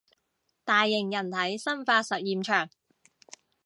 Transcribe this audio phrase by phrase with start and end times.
[0.65, 2.67] 大型人體生化實驗場